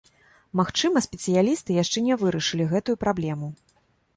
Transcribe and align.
Магчыма, 0.61 1.03
спецыялісты 1.07 1.75
яшчэ 1.83 2.05
не 2.07 2.15
вырашылі 2.25 2.67
гэтую 2.73 2.95
праблему. 3.05 3.47